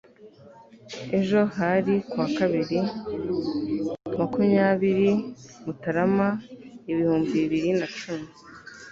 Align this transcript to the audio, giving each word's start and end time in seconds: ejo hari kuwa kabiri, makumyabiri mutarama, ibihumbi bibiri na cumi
ejo 1.19 1.39
hari 1.57 1.93
kuwa 2.09 2.27
kabiri, 2.37 2.79
makumyabiri 4.17 5.09
mutarama, 5.63 6.27
ibihumbi 6.91 7.31
bibiri 7.41 7.69
na 7.79 7.87
cumi 7.97 8.27